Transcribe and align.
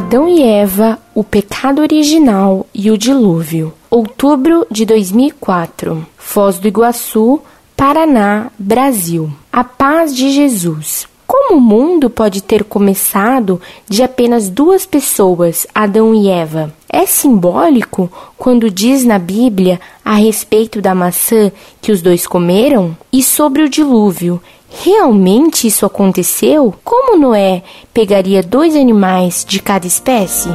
Adão 0.00 0.26
e 0.26 0.42
Eva, 0.42 0.98
o 1.14 1.22
pecado 1.22 1.82
original 1.82 2.66
e 2.74 2.90
o 2.90 2.96
dilúvio. 2.96 3.74
Outubro 3.90 4.66
de 4.70 4.86
2004. 4.86 6.06
Foz 6.16 6.58
do 6.58 6.66
Iguaçu, 6.66 7.38
Paraná, 7.76 8.50
Brasil. 8.58 9.30
A 9.52 9.62
paz 9.62 10.16
de 10.16 10.30
Jesus. 10.30 11.06
Como 11.26 11.58
o 11.58 11.60
mundo 11.60 12.08
pode 12.08 12.42
ter 12.42 12.64
começado 12.64 13.60
de 13.86 14.02
apenas 14.02 14.48
duas 14.48 14.86
pessoas, 14.86 15.66
Adão 15.74 16.14
e 16.14 16.30
Eva? 16.30 16.72
É 16.92 17.06
simbólico 17.06 18.10
quando 18.36 18.68
diz 18.68 19.04
na 19.04 19.16
Bíblia 19.16 19.78
a 20.04 20.14
respeito 20.14 20.82
da 20.82 20.92
maçã 20.92 21.52
que 21.80 21.92
os 21.92 22.02
dois 22.02 22.26
comeram? 22.26 22.96
E 23.12 23.22
sobre 23.22 23.62
o 23.62 23.68
dilúvio? 23.68 24.42
Realmente 24.68 25.68
isso 25.68 25.86
aconteceu? 25.86 26.74
Como 26.82 27.16
Noé 27.16 27.62
pegaria 27.94 28.42
dois 28.42 28.74
animais 28.74 29.44
de 29.48 29.62
cada 29.62 29.86
espécie? 29.86 30.48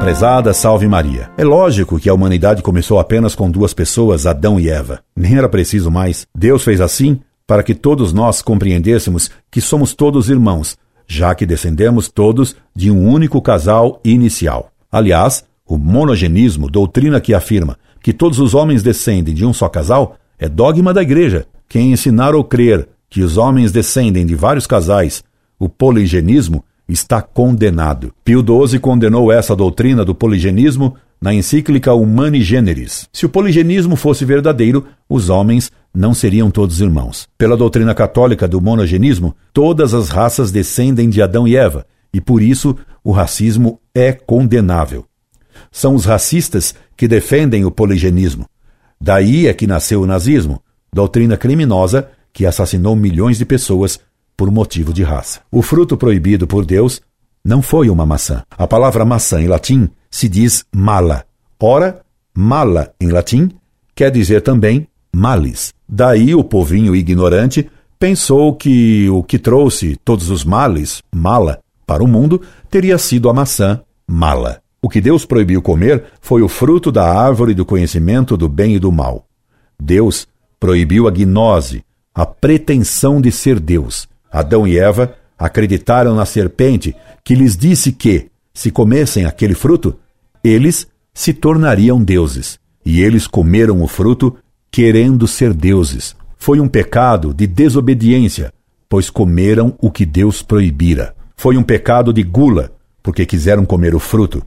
Prezada 0.00 0.54
Salve 0.54 0.88
Maria. 0.88 1.30
É 1.36 1.44
lógico 1.44 1.98
que 1.98 2.08
a 2.08 2.14
humanidade 2.14 2.62
começou 2.62 2.98
apenas 2.98 3.34
com 3.34 3.50
duas 3.50 3.74
pessoas, 3.74 4.24
Adão 4.26 4.58
e 4.58 4.70
Eva. 4.70 5.00
Nem 5.14 5.36
era 5.36 5.50
preciso 5.50 5.90
mais. 5.90 6.26
Deus 6.34 6.64
fez 6.64 6.80
assim 6.80 7.20
para 7.46 7.62
que 7.62 7.74
todos 7.74 8.12
nós 8.14 8.40
compreendêssemos 8.40 9.30
que 9.50 9.60
somos 9.60 9.94
todos 9.94 10.30
irmãos, 10.30 10.78
já 11.06 11.34
que 11.34 11.46
descendemos 11.46 12.08
todos 12.08 12.56
de 12.74 12.90
um 12.90 13.08
único 13.08 13.40
casal 13.40 14.00
inicial. 14.04 14.70
Aliás, 14.90 15.44
o 15.66 15.76
monogenismo, 15.76 16.70
doutrina 16.70 17.20
que 17.20 17.34
afirma 17.34 17.78
que 18.02 18.12
todos 18.12 18.38
os 18.38 18.54
homens 18.54 18.82
descendem 18.82 19.34
de 19.34 19.44
um 19.46 19.52
só 19.52 19.68
casal, 19.68 20.16
é 20.38 20.48
dogma 20.48 20.92
da 20.92 21.02
igreja. 21.02 21.46
Quem 21.68 21.92
ensinar 21.92 22.34
ou 22.34 22.44
crer 22.44 22.88
que 23.08 23.22
os 23.22 23.36
homens 23.36 23.72
descendem 23.72 24.26
de 24.26 24.34
vários 24.34 24.66
casais, 24.66 25.24
o 25.58 25.68
poligenismo, 25.68 26.64
está 26.88 27.22
condenado. 27.22 28.12
Pio 28.24 28.44
XII 28.44 28.78
condenou 28.78 29.32
essa 29.32 29.56
doutrina 29.56 30.04
do 30.04 30.14
poligenismo 30.14 30.96
na 31.24 31.32
encíclica 31.32 31.94
Humani 31.94 32.42
Generis. 32.42 33.08
Se 33.10 33.24
o 33.24 33.30
poligenismo 33.30 33.96
fosse 33.96 34.26
verdadeiro, 34.26 34.84
os 35.08 35.30
homens 35.30 35.72
não 35.94 36.12
seriam 36.12 36.50
todos 36.50 36.82
irmãos. 36.82 37.26
Pela 37.38 37.56
doutrina 37.56 37.94
católica 37.94 38.46
do 38.46 38.60
monogenismo, 38.60 39.34
todas 39.50 39.94
as 39.94 40.10
raças 40.10 40.52
descendem 40.52 41.08
de 41.08 41.22
Adão 41.22 41.48
e 41.48 41.56
Eva, 41.56 41.86
e 42.12 42.20
por 42.20 42.42
isso 42.42 42.76
o 43.02 43.10
racismo 43.10 43.80
é 43.94 44.12
condenável. 44.12 45.06
São 45.72 45.94
os 45.94 46.04
racistas 46.04 46.74
que 46.94 47.08
defendem 47.08 47.64
o 47.64 47.70
poligenismo. 47.70 48.44
Daí 49.00 49.46
é 49.46 49.54
que 49.54 49.66
nasceu 49.66 50.02
o 50.02 50.06
nazismo, 50.06 50.62
doutrina 50.92 51.38
criminosa 51.38 52.06
que 52.34 52.44
assassinou 52.44 52.94
milhões 52.94 53.38
de 53.38 53.46
pessoas 53.46 53.98
por 54.36 54.50
motivo 54.50 54.92
de 54.92 55.02
raça. 55.02 55.40
O 55.50 55.62
fruto 55.62 55.96
proibido 55.96 56.46
por 56.46 56.66
Deus 56.66 57.00
não 57.42 57.62
foi 57.62 57.88
uma 57.88 58.04
maçã. 58.04 58.42
A 58.50 58.66
palavra 58.66 59.06
maçã 59.06 59.40
em 59.40 59.46
latim 59.46 59.88
se 60.14 60.28
diz 60.28 60.64
mala. 60.72 61.24
Ora, 61.60 62.00
mala 62.32 62.94
em 63.00 63.08
latim 63.08 63.50
quer 63.96 64.12
dizer 64.12 64.42
também 64.42 64.86
males. 65.12 65.74
Daí 65.88 66.36
o 66.36 66.44
povinho 66.44 66.94
ignorante 66.94 67.68
pensou 67.98 68.54
que 68.54 69.10
o 69.10 69.24
que 69.24 69.40
trouxe 69.40 69.96
todos 70.04 70.30
os 70.30 70.44
males, 70.44 71.02
mala, 71.12 71.58
para 71.84 72.04
o 72.04 72.06
mundo 72.06 72.40
teria 72.70 72.96
sido 72.96 73.28
a 73.28 73.34
maçã 73.34 73.80
mala. 74.06 74.62
O 74.80 74.88
que 74.88 75.00
Deus 75.00 75.24
proibiu 75.24 75.60
comer 75.60 76.04
foi 76.20 76.42
o 76.42 76.48
fruto 76.48 76.92
da 76.92 77.12
árvore 77.12 77.52
do 77.52 77.64
conhecimento 77.64 78.36
do 78.36 78.48
bem 78.48 78.76
e 78.76 78.78
do 78.78 78.92
mal. 78.92 79.26
Deus 79.82 80.28
proibiu 80.60 81.08
a 81.08 81.10
gnose, 81.10 81.82
a 82.14 82.24
pretensão 82.24 83.20
de 83.20 83.32
ser 83.32 83.58
Deus. 83.58 84.06
Adão 84.30 84.64
e 84.64 84.78
Eva 84.78 85.12
acreditaram 85.36 86.14
na 86.14 86.24
serpente 86.24 86.94
que 87.24 87.34
lhes 87.34 87.56
disse 87.56 87.90
que, 87.90 88.28
se 88.54 88.70
comessem 88.70 89.24
aquele 89.24 89.54
fruto, 89.54 89.98
eles 90.44 90.86
se 91.14 91.32
tornariam 91.32 92.02
deuses. 92.02 92.58
E 92.84 93.00
eles 93.00 93.26
comeram 93.26 93.82
o 93.82 93.88
fruto 93.88 94.36
querendo 94.70 95.26
ser 95.26 95.54
deuses. 95.54 96.14
Foi 96.36 96.60
um 96.60 96.68
pecado 96.68 97.32
de 97.32 97.46
desobediência, 97.46 98.52
pois 98.88 99.08
comeram 99.08 99.74
o 99.80 99.90
que 99.90 100.04
Deus 100.04 100.42
proibira. 100.42 101.14
Foi 101.34 101.56
um 101.56 101.62
pecado 101.62 102.12
de 102.12 102.22
gula, 102.22 102.72
porque 103.02 103.24
quiseram 103.24 103.64
comer 103.64 103.94
o 103.94 103.98
fruto, 103.98 104.42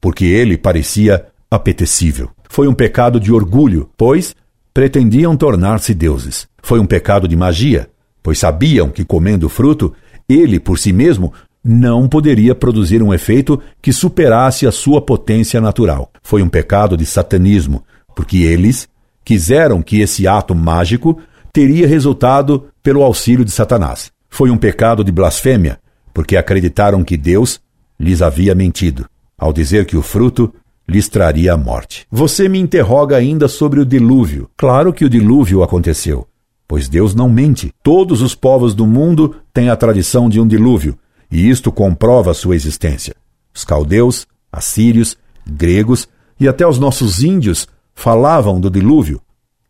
porque 0.00 0.24
ele 0.24 0.56
parecia 0.56 1.26
apetecível. 1.50 2.30
Foi 2.48 2.68
um 2.68 2.74
pecado 2.74 3.18
de 3.18 3.32
orgulho, 3.32 3.90
pois 3.96 4.36
pretendiam 4.72 5.36
tornar-se 5.36 5.92
deuses. 5.92 6.46
Foi 6.62 6.78
um 6.78 6.86
pecado 6.86 7.26
de 7.26 7.34
magia, 7.34 7.90
pois 8.22 8.38
sabiam 8.38 8.90
que 8.90 9.04
comendo 9.04 9.46
o 9.46 9.50
fruto, 9.50 9.92
ele 10.28 10.60
por 10.60 10.78
si 10.78 10.92
mesmo 10.92 11.32
não 11.62 12.08
poderia 12.08 12.54
produzir 12.54 13.02
um 13.02 13.12
efeito 13.12 13.60
que 13.82 13.92
superasse 13.92 14.66
a 14.66 14.72
sua 14.72 15.00
potência 15.00 15.60
natural. 15.60 16.10
Foi 16.22 16.42
um 16.42 16.48
pecado 16.48 16.96
de 16.96 17.04
satanismo, 17.04 17.84
porque 18.14 18.38
eles 18.38 18.88
quiseram 19.24 19.82
que 19.82 20.00
esse 20.00 20.26
ato 20.26 20.54
mágico 20.54 21.20
teria 21.52 21.86
resultado 21.86 22.66
pelo 22.82 23.02
auxílio 23.02 23.44
de 23.44 23.50
Satanás. 23.50 24.10
Foi 24.28 24.50
um 24.50 24.56
pecado 24.56 25.04
de 25.04 25.12
blasfêmia, 25.12 25.78
porque 26.14 26.36
acreditaram 26.36 27.04
que 27.04 27.16
Deus 27.16 27.60
lhes 27.98 28.22
havia 28.22 28.54
mentido, 28.54 29.06
ao 29.36 29.52
dizer 29.52 29.84
que 29.84 29.96
o 29.96 30.02
fruto 30.02 30.52
lhes 30.88 31.08
traria 31.08 31.52
a 31.52 31.56
morte. 31.56 32.06
Você 32.10 32.48
me 32.48 32.58
interroga 32.58 33.16
ainda 33.16 33.46
sobre 33.46 33.80
o 33.80 33.86
dilúvio. 33.86 34.48
Claro 34.56 34.92
que 34.92 35.04
o 35.04 35.10
dilúvio 35.10 35.62
aconteceu, 35.62 36.26
pois 36.66 36.88
Deus 36.88 37.14
não 37.14 37.28
mente. 37.28 37.72
Todos 37.82 38.22
os 38.22 38.34
povos 38.34 38.74
do 38.74 38.86
mundo 38.86 39.36
têm 39.52 39.68
a 39.68 39.76
tradição 39.76 40.28
de 40.28 40.40
um 40.40 40.46
dilúvio, 40.46 40.98
e 41.30 41.48
isto 41.48 41.70
comprova 41.70 42.34
sua 42.34 42.56
existência. 42.56 43.14
Os 43.54 43.64
caldeus, 43.64 44.26
assírios, 44.52 45.16
gregos 45.46 46.08
e 46.38 46.48
até 46.48 46.66
os 46.66 46.78
nossos 46.78 47.22
índios 47.22 47.68
falavam 47.94 48.60
do 48.60 48.70
dilúvio. 48.70 49.20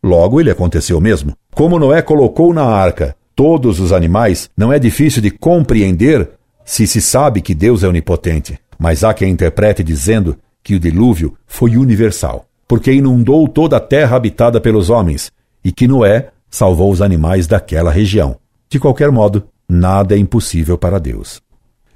Logo, 0.03 0.39
ele 0.39 0.49
aconteceu 0.49 0.99
mesmo. 0.99 1.35
Como 1.53 1.77
Noé 1.77 2.01
colocou 2.01 2.53
na 2.53 2.63
arca 2.63 3.15
todos 3.35 3.79
os 3.79 3.91
animais, 3.91 4.49
não 4.57 4.71
é 4.71 4.79
difícil 4.79 5.21
de 5.21 5.29
compreender 5.29 6.29
se 6.65 6.87
se 6.87 7.01
sabe 7.01 7.41
que 7.41 7.53
Deus 7.53 7.83
é 7.83 7.87
onipotente. 7.87 8.57
Mas 8.79 9.03
há 9.03 9.13
quem 9.13 9.31
interprete 9.31 9.83
dizendo 9.83 10.37
que 10.63 10.75
o 10.75 10.79
dilúvio 10.79 11.35
foi 11.45 11.77
universal, 11.77 12.45
porque 12.67 12.91
inundou 12.91 13.47
toda 13.47 13.77
a 13.77 13.79
terra 13.79 14.15
habitada 14.15 14.59
pelos 14.59 14.89
homens, 14.89 15.31
e 15.63 15.71
que 15.71 15.87
Noé 15.87 16.29
salvou 16.49 16.91
os 16.91 17.01
animais 17.01 17.45
daquela 17.45 17.91
região. 17.91 18.37
De 18.69 18.79
qualquer 18.79 19.11
modo, 19.11 19.43
nada 19.67 20.15
é 20.15 20.17
impossível 20.17 20.77
para 20.77 20.99
Deus. 20.99 21.41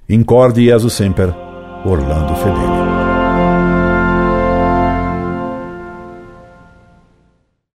Incorde 0.07 0.61
Jesus 0.61 0.93
Semper, 0.93 1.33
Orlando 1.83 2.35
Fedeli. 2.35 2.94